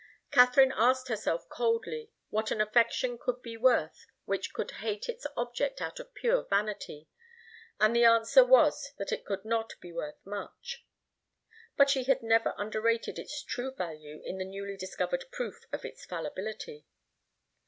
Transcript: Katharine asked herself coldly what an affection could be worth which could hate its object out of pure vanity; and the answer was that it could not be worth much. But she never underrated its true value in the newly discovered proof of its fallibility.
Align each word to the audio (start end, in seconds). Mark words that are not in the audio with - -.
Katharine 0.31 0.73
asked 0.75 1.09
herself 1.09 1.47
coldly 1.47 2.09
what 2.31 2.49
an 2.49 2.59
affection 2.59 3.19
could 3.19 3.39
be 3.43 3.55
worth 3.55 4.07
which 4.25 4.51
could 4.51 4.71
hate 4.81 5.07
its 5.07 5.27
object 5.37 5.79
out 5.79 5.99
of 5.99 6.15
pure 6.15 6.43
vanity; 6.49 7.07
and 7.79 7.95
the 7.95 8.03
answer 8.05 8.43
was 8.43 8.93
that 8.97 9.11
it 9.11 9.25
could 9.25 9.45
not 9.45 9.73
be 9.79 9.93
worth 9.93 10.17
much. 10.25 10.87
But 11.77 11.91
she 11.91 12.03
never 12.23 12.55
underrated 12.57 13.19
its 13.19 13.43
true 13.43 13.75
value 13.75 14.23
in 14.25 14.39
the 14.39 14.43
newly 14.45 14.75
discovered 14.75 15.25
proof 15.31 15.65
of 15.71 15.85
its 15.85 16.03
fallibility. 16.03 16.87